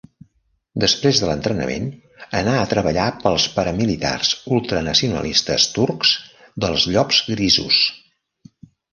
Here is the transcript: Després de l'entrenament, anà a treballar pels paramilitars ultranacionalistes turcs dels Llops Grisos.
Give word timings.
Després 0.83 1.19
de 1.23 1.27
l'entrenament, 1.29 1.83
anà 2.37 2.55
a 2.61 2.63
treballar 2.71 3.03
pels 3.23 3.45
paramilitars 3.57 4.31
ultranacionalistes 4.55 5.67
turcs 5.75 6.15
dels 6.65 6.87
Llops 6.95 7.21
Grisos. 7.29 7.83